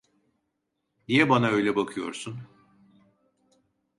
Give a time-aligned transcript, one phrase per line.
[1.07, 2.39] Niye bana öyle bakıyorsun?